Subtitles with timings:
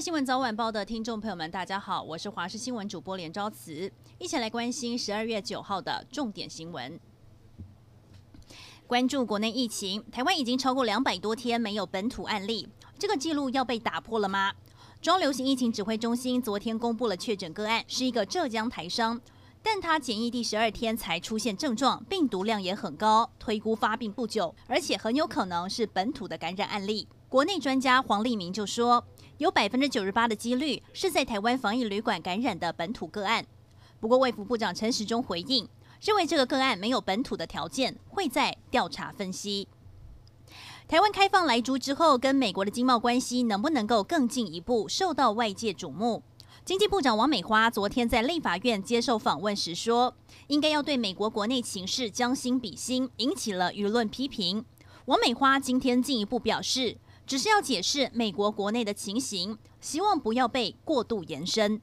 [0.00, 7.00] 新闻早晚报的听众朋友们，大家好，我是华视新闻主播连昭慈，一起来关心十二月九号的重点新闻。
[8.86, 12.68] 关注国内疫情，台湾已经超过两百多天没有本土案例，
[12.98, 14.52] 这个纪录要被打破了吗？
[15.00, 19.18] 中流行疫情指挥中心昨天公布了确诊个案，是一个浙江台商，
[19.62, 27.08] 但他检疫第十二天才出现症状，病毒量也很高，推估发病不久，而且很有可能是本土的感染案例。
[27.28, 29.04] 国内专家黄立明就说，
[29.38, 33.44] 有百分之九十八的几率是在台湾防疫旅馆感染的本土个案。
[33.98, 35.68] 不过卫福部长陈时中回应，
[36.00, 39.66] 认为这个个案没有本土的条件，会在调查分析。
[40.86, 46.22] 台湾开放莱猪之后，跟美国的经贸关系能不能够更进一步，受到外界瞩目。
[46.64, 50.14] 经济部长王美花昨天在立法院接受访问时说，
[50.46, 54.64] 应该要对美国国内情势将心比心，引起了舆论批评。
[55.06, 61.80] 王美花今天进一步表示，只是要解释美国国内的情形，希望不要被过度延伸。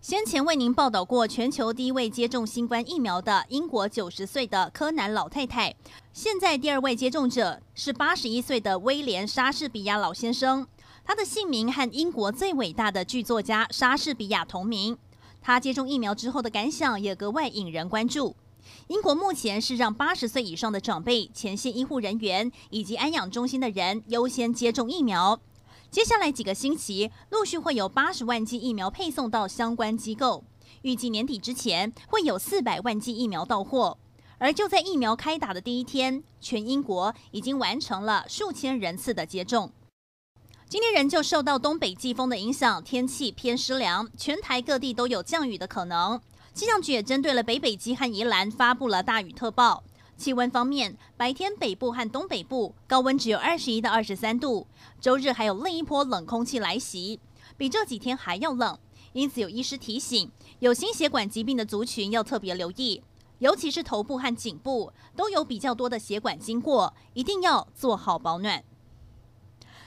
[0.00, 5.74] 先前为您报道过，全球第一位接种新冠疫苗的英国九十岁的柯南老太太，
[6.12, 10.66] 现在第二位接种者是八十一岁的威廉莎士比亚老先生。
[11.06, 14.96] 他的姓名和英国最伟大的剧作家莎士比亚同名。
[15.40, 18.36] 他接种疫苗之后的感想也格外引人关注。
[18.88, 25.40] 英国目前是让八十岁以上的长辈、前线医护人员以及安养中心的人优先接种疫苗。
[25.90, 30.44] 接下来几个星期，陆续会有八十万剂疫苗配送到相关机构。
[30.82, 33.96] 预计年底之前会有四百万剂疫苗到货。
[34.38, 39.72] 而就在疫苗开打的第一天，全英国已经完成了数千人次的接种。
[40.68, 46.20] 今天仍旧受到东北季风的影响，天气偏湿凉，全台各地都有降雨的可能。
[46.54, 49.82] 气象局也针对了北北基和宜兰发布了大雨特报。
[50.16, 54.68] 气温方面，白天北部和东北部高温只有二十一到二十三度。
[55.00, 57.18] 周日还有另一波冷空气来袭，
[57.56, 58.78] 比这几天还要冷。
[59.12, 63.02] 因此有医师提醒，有心血管疾病的族群要特别留意，
[63.40, 68.62] 尤其是头部和颈部都有比较多的血管经过，一定要做好保暖。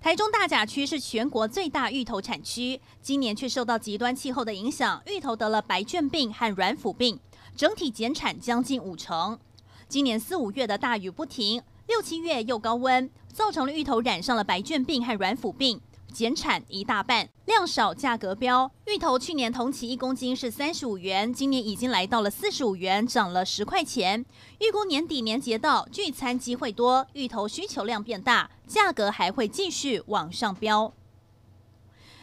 [0.00, 7.18] 台中大甲区是全国最大芋头产区，今年却受到极端气候的影响，芋头得了白卷病和软腐病，
[7.56, 9.36] 整体减产将近五成。
[9.88, 15.80] 今年四五月的大雨不停，六七月又高温，造成了芋头染上了白卷病和软腐病。
[16.12, 18.70] 减产一大半，量少价格飙。
[18.86, 24.24] 芋头去年同期一公斤是三十五元，今年已经来到了四十五元，涨了十块钱。
[24.58, 30.92] 预估年底年节到，聚餐机会多，芋头需求量变大，价格还会继续往上飙。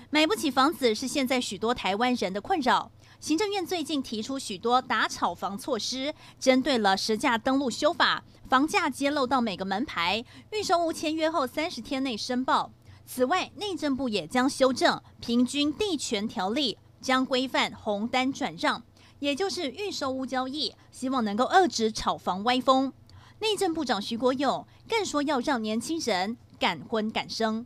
[0.09, 2.91] 买不起房子是现在许多台湾人的困扰。
[3.19, 12.71] 行政院最近提出许多打炒房措施，针对了实价登录修法，房价揭露到每个门牌，预售屋签约后三十天内申报。
[13.05, 18.83] 此外，内政部也将修正平均地权条例，将规范红单转让，
[19.19, 22.91] 也就是预售屋交易，希望能够遏制炒房歪风。
[23.39, 27.65] 内政部长徐国勇更说，要让年轻人敢婚敢生。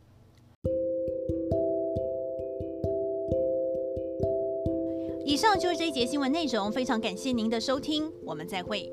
[5.24, 8.92] 以上就是这一节新闻内容，非常感谢您的收听，我们再会。